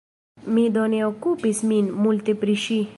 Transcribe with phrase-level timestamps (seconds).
[0.55, 2.85] Mi do ne okupis min multe pri ŝi.